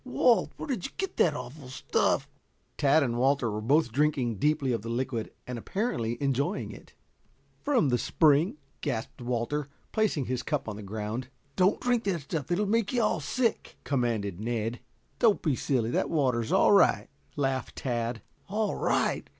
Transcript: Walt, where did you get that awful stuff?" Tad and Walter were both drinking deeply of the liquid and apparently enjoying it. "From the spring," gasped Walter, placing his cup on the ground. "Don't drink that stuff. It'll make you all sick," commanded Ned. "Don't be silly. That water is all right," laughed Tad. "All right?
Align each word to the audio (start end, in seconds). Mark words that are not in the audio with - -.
Walt, 0.03 0.51
where 0.57 0.65
did 0.65 0.83
you 0.87 0.91
get 0.97 1.17
that 1.17 1.35
awful 1.35 1.67
stuff?" 1.69 2.27
Tad 2.75 3.03
and 3.03 3.19
Walter 3.19 3.51
were 3.51 3.61
both 3.61 3.91
drinking 3.91 4.37
deeply 4.37 4.71
of 4.71 4.81
the 4.81 4.89
liquid 4.89 5.29
and 5.45 5.59
apparently 5.59 6.17
enjoying 6.19 6.71
it. 6.71 6.95
"From 7.61 7.89
the 7.89 7.99
spring," 7.99 8.57
gasped 8.81 9.21
Walter, 9.21 9.67
placing 9.91 10.25
his 10.25 10.41
cup 10.41 10.67
on 10.67 10.75
the 10.75 10.81
ground. 10.81 11.27
"Don't 11.55 11.79
drink 11.79 12.05
that 12.05 12.21
stuff. 12.21 12.49
It'll 12.51 12.65
make 12.65 12.91
you 12.91 13.03
all 13.03 13.19
sick," 13.19 13.77
commanded 13.83 14.39
Ned. 14.39 14.79
"Don't 15.19 15.43
be 15.43 15.55
silly. 15.55 15.91
That 15.91 16.09
water 16.09 16.41
is 16.41 16.51
all 16.51 16.71
right," 16.71 17.07
laughed 17.35 17.75
Tad. 17.75 18.23
"All 18.49 18.73
right? 18.75 19.29